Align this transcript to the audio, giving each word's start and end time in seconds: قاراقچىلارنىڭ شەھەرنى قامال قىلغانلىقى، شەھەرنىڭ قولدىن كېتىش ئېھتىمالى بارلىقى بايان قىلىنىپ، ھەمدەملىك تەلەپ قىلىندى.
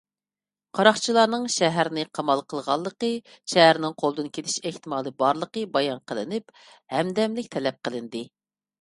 قاراقچىلارنىڭ 0.77 1.45
شەھەرنى 1.55 2.05
قامال 2.19 2.41
قىلغانلىقى، 2.55 3.11
شەھەرنىڭ 3.55 3.95
قولدىن 4.05 4.33
كېتىش 4.39 4.59
ئېھتىمالى 4.65 5.15
بارلىقى 5.23 5.67
بايان 5.79 6.05
قىلىنىپ، 6.11 6.55
ھەمدەملىك 6.99 7.57
تەلەپ 7.59 7.83
قىلىندى. 7.89 8.29